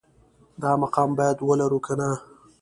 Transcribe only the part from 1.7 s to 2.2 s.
که نه